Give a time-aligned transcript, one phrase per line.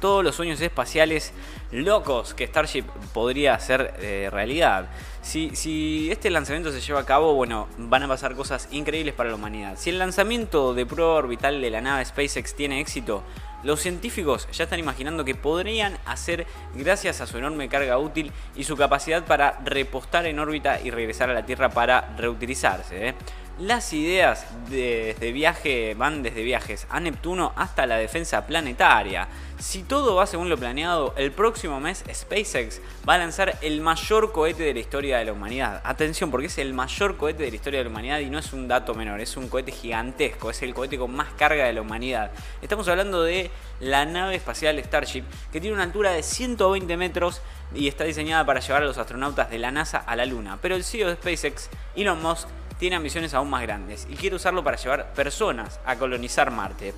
[0.00, 1.32] todos los sueños espaciales
[1.70, 4.88] locos que Starship podría hacer eh, realidad.
[5.22, 9.36] Si, este lanzamiento se lleva a cabo, bueno, van a pasar cosas increíbles para la
[9.36, 9.76] humanidad.
[9.76, 13.22] Si el lanzamiento de prueba orbital de la nave SpaceX tiene éxito,
[13.62, 18.64] los científicos ya están imaginando que podrían hacer gracias a su enorme carga útil y
[18.64, 23.08] su capacidad para repostar en órbita y regresar a la Tierra para reutilizarse.
[23.08, 23.14] ¿eh?
[23.60, 29.28] Las ideas de, viaje van desde viajes a Neptuno hasta la defensa planetaria.
[29.58, 34.32] Si todo va según lo planeado, el próximo mes SpaceX va a lanzar el mayor
[34.32, 35.82] cohete de la historia de la humanidad.
[35.84, 38.50] Atención, porque es el mayor cohete de la historia de la humanidad y no es
[38.54, 41.82] un dato menor, es un cohete gigantesco, es el cohete con más carga de la
[41.82, 42.30] humanidad.
[42.62, 43.50] Estamos hablando de
[43.80, 47.42] la nave espacial Starship, que tiene una altura de 120 metros
[47.74, 50.58] y está diseñada para llevar a los astronautas de la NASA a la Luna.
[50.62, 52.48] Pero el CEO de SpaceX, Elon Musk,
[52.80, 56.94] tiene ambiciones aún más grandes y quiere usarlo para llevar personas a colonizar Marte.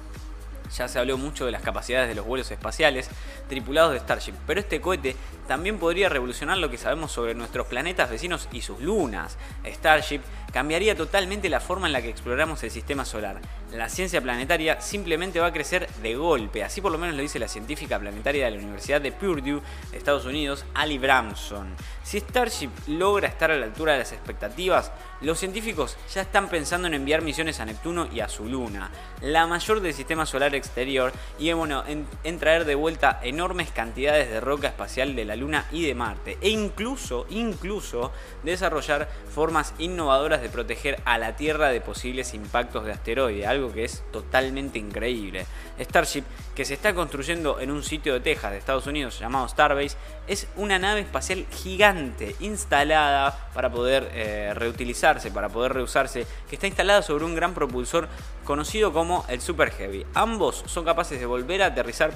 [0.77, 3.11] Ya se habló mucho de las capacidades de los vuelos espaciales
[3.49, 5.17] tripulados de Starship, pero este cohete
[5.53, 9.37] también podría revolucionar lo que sabemos sobre nuestros planetas vecinos y sus lunas.
[9.67, 13.39] Starship cambiaría totalmente la forma en la que exploramos el sistema solar.
[13.71, 17.39] La ciencia planetaria simplemente va a crecer de golpe, así por lo menos lo dice
[17.39, 21.75] la científica planetaria de la Universidad de Purdue, Estados Unidos, Ali Bramson.
[22.03, 26.89] Si Starship logra estar a la altura de las expectativas, los científicos ya están pensando
[26.89, 28.91] en enviar misiones a Neptuno y a su luna,
[29.23, 34.41] la mayor del sistema solar exterior, y en, en traer de vuelta enormes cantidades de
[34.41, 38.13] roca espacial de la Luna y de Marte, e incluso, incluso
[38.43, 43.85] desarrollar formas innovadoras de proteger a la Tierra de posibles impactos de asteroide, algo que
[43.85, 45.47] es totalmente increíble.
[45.81, 49.97] Starship, que se está construyendo en un sitio de Texas de Estados Unidos llamado Starbase,
[50.29, 56.67] es una nave espacial gigante instalada para poder eh, reutilizarse, para poder reusarse, que está
[56.67, 58.09] instalada sobre un gran propulsor
[58.45, 60.07] conocido como el Super Heavy.
[60.15, 62.13] Ambos son capaces de volver a aterrizar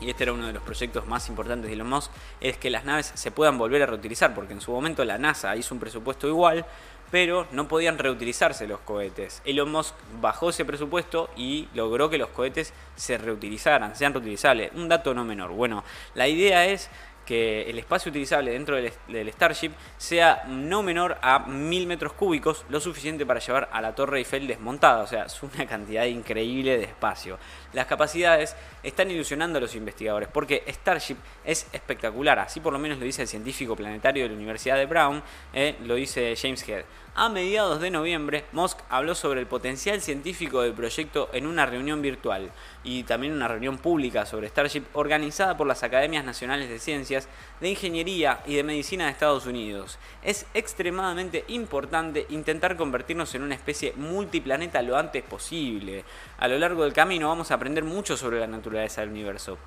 [0.00, 2.84] y este era uno de los proyectos más importantes de Elon Musk, es que las
[2.84, 6.26] naves se puedan volver a reutilizar, porque en su momento la NASA hizo un presupuesto
[6.26, 6.64] igual,
[7.10, 9.42] pero no podían reutilizarse los cohetes.
[9.44, 14.70] Elon Musk bajó ese presupuesto y logró que los cohetes se reutilizaran, sean reutilizables.
[14.74, 15.50] Un dato no menor.
[15.50, 15.82] Bueno,
[16.14, 16.88] la idea es
[17.30, 22.80] que el espacio utilizable dentro del, Starship sea no menor a mil metros cúbicos, lo
[22.80, 26.82] suficiente para llevar a la Torre Eiffel desmontada, o sea, es una cantidad increíble de
[26.82, 27.38] espacio.
[27.72, 32.98] Las capacidades están ilusionando a los investigadores, porque Starship es espectacular, así por lo menos
[32.98, 36.82] lo dice el científico planetario de la Universidad de Brown, eh, lo dice James Head.
[37.16, 42.00] A mediados de noviembre, Musk habló sobre el potencial científico del proyecto en una reunión
[42.02, 42.52] virtual
[42.84, 47.28] y también una reunión pública sobre Starship organizada por las Academias Nacionales de Ciencias,
[47.60, 49.98] de Ingeniería y de Medicina de Estados Unidos.
[50.22, 56.04] Es extremadamente importante intentar convertirnos en una especie multiplaneta lo antes posible.
[56.38, 59.58] A lo largo del camino vamos a aprender mucho sobre la naturaleza del universo.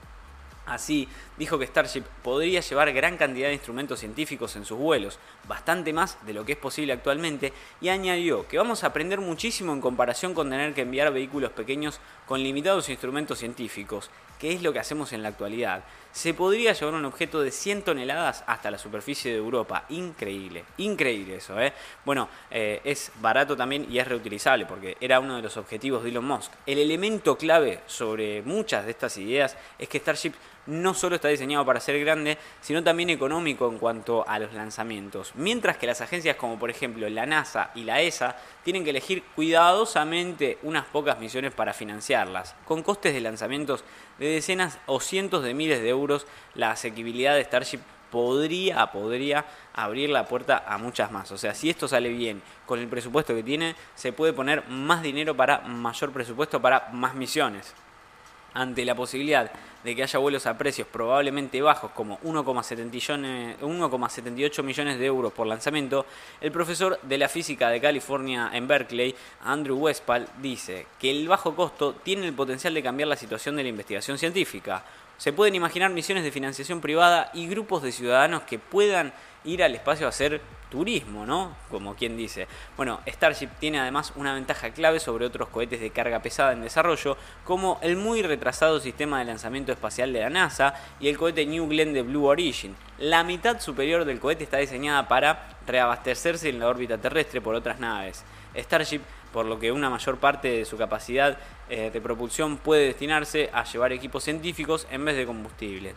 [0.65, 5.91] Así, dijo que Starship podría llevar gran cantidad de instrumentos científicos en sus vuelos, bastante
[5.91, 7.51] más de lo que es posible actualmente,
[7.81, 11.99] y añadió que vamos a aprender muchísimo en comparación con tener que enviar vehículos pequeños
[12.25, 14.09] con limitados instrumentos científicos,
[14.39, 15.83] que es lo que hacemos en la actualidad.
[16.11, 19.85] Se podría llevar un objeto de 100 toneladas hasta la superficie de Europa.
[19.89, 21.73] Increíble, increíble eso, ¿eh?
[22.05, 26.09] Bueno, eh, es barato también y es reutilizable, porque era uno de los objetivos de
[26.09, 26.51] Elon Musk.
[26.65, 30.33] El elemento clave sobre muchas de estas ideas es que Starship
[30.65, 35.33] no solo está diseñado para ser grande, sino también económico en cuanto a los lanzamientos.
[35.35, 39.23] Mientras que las agencias como por ejemplo la NASA y la ESA tienen que elegir
[39.35, 43.83] cuidadosamente unas pocas misiones para financiarlas, con costes de lanzamientos
[44.19, 47.79] de decenas o cientos de miles de euros, la asequibilidad de Starship
[48.11, 51.31] podría, podría abrir la puerta a muchas más.
[51.31, 55.01] O sea, si esto sale bien con el presupuesto que tiene, se puede poner más
[55.01, 57.73] dinero para mayor presupuesto para más misiones
[58.53, 59.51] ante la posibilidad
[59.83, 66.05] de que haya vuelos a precios probablemente bajos como 1,78 millones de euros por lanzamiento,
[66.39, 71.53] el profesor de la física de California en Berkeley, Andrew Westphal, dice que el bajo
[71.55, 74.83] costo tiene el potencial de cambiar la situación de la investigación científica.
[75.17, 79.13] Se pueden imaginar misiones de financiación privada y grupos de ciudadanos que puedan
[79.45, 81.55] ir al espacio a hacer turismo, ¿no?
[81.69, 82.47] Como quien dice.
[82.75, 87.15] Bueno, Starship tiene además una ventaja clave sobre otros cohetes de carga pesada en desarrollo,
[87.43, 91.67] como el muy retrasado sistema de lanzamiento espacial de la NASA y el cohete New
[91.67, 92.75] Glenn de Blue Origin.
[92.97, 97.79] La mitad superior del cohete está diseñada para reabastecerse en la órbita terrestre por otras
[97.79, 98.23] naves.
[98.55, 99.01] Starship,
[99.33, 101.37] por lo que una mayor parte de su capacidad
[101.69, 105.95] eh, de propulsión puede destinarse a llevar equipos científicos en vez de combustible.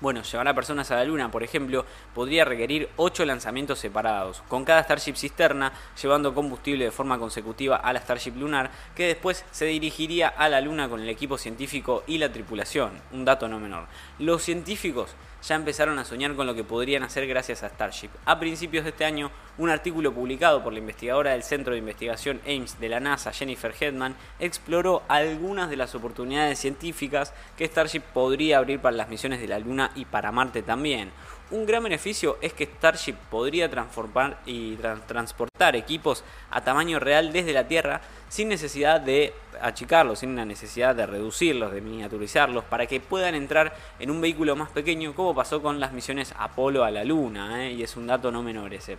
[0.00, 4.64] Bueno, llevar a personas a la Luna, por ejemplo, podría requerir 8 lanzamientos separados, con
[4.64, 9.64] cada Starship cisterna llevando combustible de forma consecutiva a la Starship lunar, que después se
[9.64, 13.86] dirigiría a la Luna con el equipo científico y la tripulación, un dato no menor.
[14.18, 18.10] Los científicos ya empezaron a soñar con lo que podrían hacer gracias a Starship.
[18.24, 22.40] A principios de este año, un artículo publicado por la investigadora del Centro de Investigación
[22.46, 28.58] Ames de la NASA, Jennifer Hedman, exploró algunas de las oportunidades científicas que Starship podría
[28.58, 31.10] abrir para las misiones de la Luna y para Marte también.
[31.50, 37.52] Un gran beneficio es que Starship podría transformar y transportar equipos a tamaño real desde
[37.52, 42.98] la Tierra sin necesidad de achicarlos, sin la necesidad de reducirlos, de miniaturizarlos, para que
[42.98, 47.04] puedan entrar en un vehículo más pequeño, como pasó con las misiones Apolo a la
[47.04, 47.72] Luna, ¿eh?
[47.72, 48.96] y es un dato no menor ese.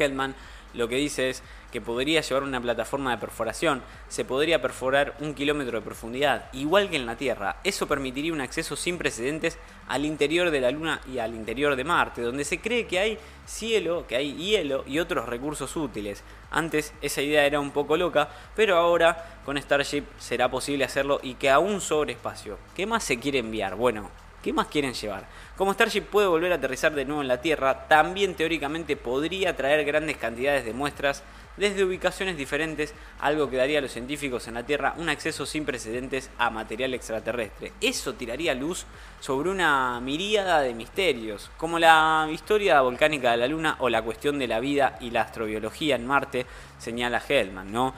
[0.00, 0.34] Hellman
[0.74, 1.42] lo que dice es
[1.72, 6.90] que podría llevar una plataforma de perforación, se podría perforar un kilómetro de profundidad, igual
[6.90, 7.56] que en la Tierra.
[7.64, 9.58] Eso permitiría un acceso sin precedentes
[9.88, 13.18] al interior de la Luna y al interior de Marte, donde se cree que hay
[13.46, 16.22] cielo, que hay hielo y otros recursos útiles.
[16.50, 21.34] Antes esa idea era un poco loca, pero ahora con Starship será posible hacerlo y
[21.34, 22.58] que aún sobre espacio.
[22.74, 23.76] ¿Qué más se quiere enviar?
[23.76, 24.10] Bueno,
[24.42, 25.26] ¿Qué más quieren llevar?
[25.56, 29.84] Como Starship puede volver a aterrizar de nuevo en la Tierra, también teóricamente podría traer
[29.84, 31.22] grandes cantidades de muestras
[31.58, 35.66] desde ubicaciones diferentes, algo que daría a los científicos en la Tierra un acceso sin
[35.66, 37.74] precedentes a material extraterrestre.
[37.82, 38.86] Eso tiraría luz
[39.20, 44.38] sobre una miríada de misterios, como la historia volcánica de la Luna o la cuestión
[44.38, 46.46] de la vida y la astrobiología en Marte,
[46.78, 47.92] señala Hellman, ¿no?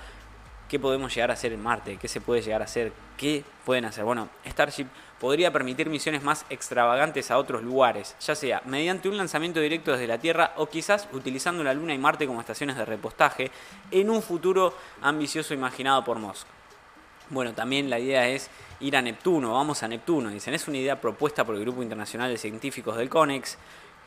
[0.73, 1.99] ¿Qué podemos llegar a hacer en Marte?
[1.99, 2.95] ¿Qué se puede llegar a hacer?
[3.19, 4.05] ¿Qué pueden hacer?
[4.05, 4.87] Bueno, Starship
[5.21, 10.07] podría permitir misiones más extravagantes a otros lugares, ya sea mediante un lanzamiento directo desde
[10.07, 13.51] la Tierra o quizás utilizando la Luna y Marte como estaciones de repostaje
[13.91, 16.47] en un futuro ambicioso imaginado por Musk.
[17.29, 18.49] Bueno, también la idea es
[18.81, 22.31] ir a Neptuno, vamos a Neptuno, dicen, es una idea propuesta por el Grupo Internacional
[22.31, 23.59] de Científicos del CONEX,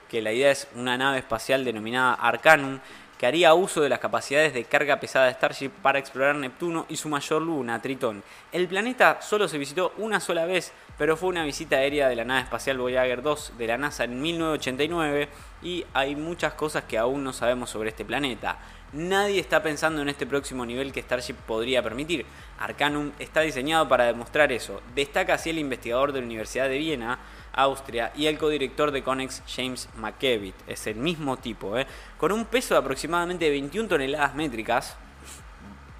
[0.10, 2.80] que la idea es una nave espacial denominada Arcanum,
[3.18, 6.98] que haría uso de las capacidades de carga pesada de Starship para explorar Neptuno y
[6.98, 8.24] su mayor luna, Tritón.
[8.52, 12.26] El planeta solo se visitó una sola vez, pero fue una visita aérea de la
[12.26, 15.30] nave espacial Voyager 2 de la NASA en 1989
[15.64, 18.58] y hay muchas cosas que aún no sabemos sobre este planeta.
[18.94, 22.26] Nadie está pensando en este próximo nivel que Starship podría permitir.
[22.60, 24.82] Arcanum está diseñado para demostrar eso.
[24.94, 27.20] Destaca así el investigador de la Universidad de Viena,
[27.56, 30.56] Austria, y el codirector de Conex, James McKevitt.
[30.68, 31.88] Es el mismo tipo, ¿eh?
[32.18, 34.98] con un peso de aproximadamente 21 toneladas métricas,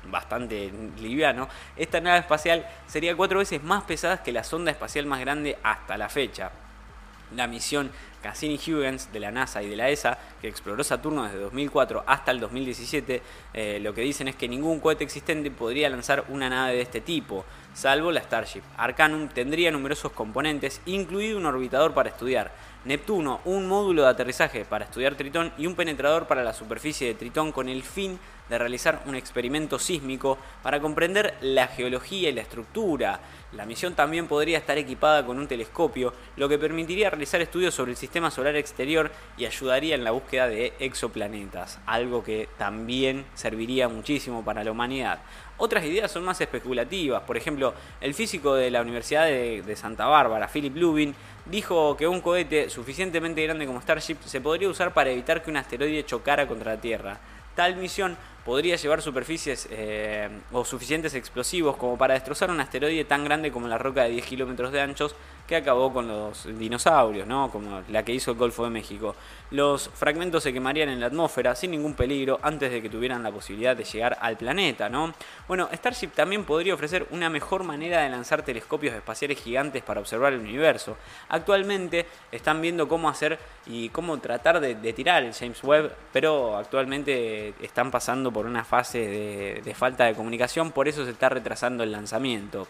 [0.10, 5.20] bastante liviano, esta nave espacial sería cuatro veces más pesada que la sonda espacial más
[5.20, 6.52] grande hasta la fecha.
[7.36, 7.92] La misión
[8.26, 12.40] Cassini-Huygens de la NASA y de la ESA, que exploró Saturno desde 2004 hasta el
[12.40, 13.22] 2017,
[13.54, 17.02] eh, lo que dicen es que ningún cohete existente podría lanzar una nave de este
[17.02, 17.46] tipo,
[17.76, 18.64] salvo la Starship.
[18.78, 22.52] Arcanum tendría numerosos componentes, incluido un orbitador para estudiar
[22.84, 27.16] Neptuno, un módulo de aterrizaje para estudiar Tritón y un penetrador para la superficie de
[27.16, 28.20] Tritón con el fin
[28.50, 33.20] de realizar un experimento sísmico para comprender la geología y la estructura.
[33.54, 37.92] La misión también podría estar equipada con un telescopio, lo que permitiría realizar estudios sobre
[37.92, 43.88] el sistema solar exterior y ayudaría en la búsqueda de exoplanetas, algo que también serviría
[43.88, 45.20] muchísimo para la humanidad.
[45.58, 50.50] Otras ideas son más especulativas, por ejemplo, el físico de la Universidad de, Santa Bárbara,
[50.50, 51.16] Philip Lubin,
[51.46, 55.58] dijo que un cohete suficientemente grande como Starship se podría usar para evitar que un
[55.58, 57.20] asteroide chocara contra la Tierra.
[57.56, 63.24] Tal misión podría llevar superficies eh, o suficientes explosivos como para destrozar un asteroide tan
[63.24, 65.16] grande como la roca de 10 kilómetros de anchos
[65.48, 67.52] que acabó con los dinosaurios, ¿no?
[67.52, 69.16] como la que hizo el Golfo de México.
[69.52, 73.32] Los fragmentos se quemarían en la atmósfera sin ningún peligro antes de que tuvieran la
[73.32, 74.90] posibilidad de llegar al planeta.
[74.90, 75.14] ¿no?
[75.48, 80.34] Bueno, Starship también podría ofrecer una mejor manera de lanzar telescopios espaciales gigantes para observar
[80.34, 80.98] el universo.
[81.30, 83.38] Actualmente están viendo cómo hacer
[83.68, 89.62] y cómo tratar de, tirar el James Webb, pero actualmente están pasando por una fase
[89.64, 92.68] de, falta de comunicación, por eso se está retrasando el lanzamiento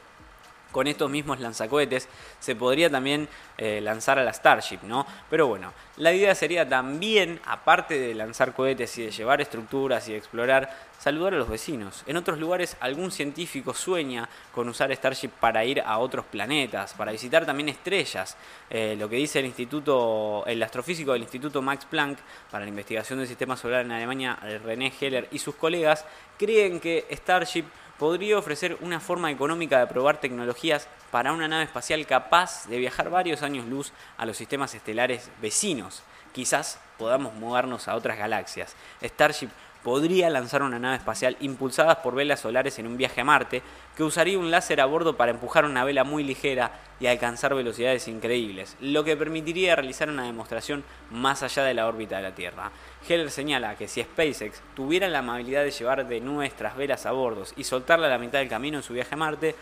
[0.75, 2.09] con estos mismos lanzacohetes
[2.41, 5.07] se podría también eh, lanzar a la Starship, ¿no?
[5.29, 10.15] Pero bueno, la idea sería también, aparte de lanzar cohetes y de llevar estructuras y
[10.15, 12.03] explorar, saludar a los vecinos.
[12.07, 17.13] En otros lugares algún científico sueña con usar Starship para ir a otros planetas, para
[17.13, 18.35] visitar también estrellas.
[18.69, 22.19] Eh, lo que dice el instituto, el astrofísico del Instituto Max Planck
[22.51, 26.03] para la investigación del sistema solar en Alemania, René Heller y sus colegas,
[26.37, 27.63] creen que Starship
[27.99, 33.09] podría ofrecer una forma económica de probar tecnologías para una nave espacial capaz de viajar
[33.09, 36.03] varios años luz a los sistemas estelares vecinos.
[36.33, 38.75] Quizás podamos movernos a otras galaxias.
[39.01, 39.49] Starship
[39.85, 43.61] podría lanzar una nave espacial impulsada por velas solares en un viaje a Marte,
[43.95, 48.07] que usaría un láser a bordo para empujar una vela muy ligera y alcanzar velocidades
[48.07, 52.71] increíbles, lo que permitiría realizar una demostración más allá de la órbita de la Tierra.
[53.07, 57.43] Heller señala que si SpaceX tuviera la amabilidad de llevar de nuestras velas a bordo
[57.55, 59.55] y soltarla a la mitad del camino en su viaje a Marte,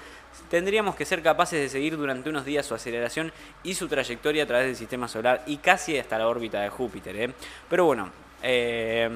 [0.50, 3.32] tendríamos que ser capaces de seguir durante unos días su aceleración
[3.64, 7.16] y su trayectoria a través del sistema solar y casi hasta la órbita de Júpiter.
[7.16, 7.34] ¿eh?
[7.70, 8.10] Pero bueno,
[8.42, 9.10] eh,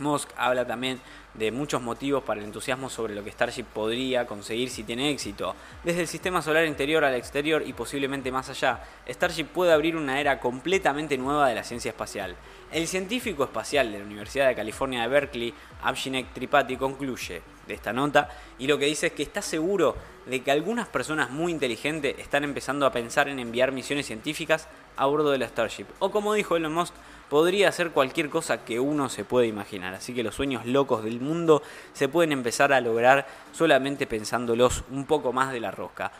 [0.00, 1.00] Musk habla también
[1.34, 5.54] de muchos motivos para el entusiasmo sobre lo que Starship podría conseguir si tiene éxito.
[5.84, 10.20] Desde el sistema solar interior al exterior y posiblemente más allá, Starship puede abrir una
[10.20, 12.34] era completamente nueva de la ciencia espacial.
[12.72, 17.92] El científico espacial de la Universidad de California de Berkeley, Abhinek Tripathi, concluye de esta
[17.92, 18.28] nota
[18.58, 22.44] y lo que dice es que está seguro de que algunas personas muy inteligentes están
[22.44, 25.86] empezando a pensar en enviar misiones científicas a bordo de la Starship.
[25.98, 26.94] O como dijo Elon Musk,
[27.30, 29.94] podría hacer cualquier cosa que uno se puede imaginar.
[29.94, 31.62] Así que los sueños locos del mundo
[31.94, 36.12] se pueden empezar a lograr solamente pensándolos un poco más de la rosca.